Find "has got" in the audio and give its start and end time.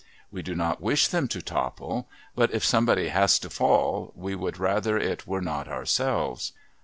3.09-3.43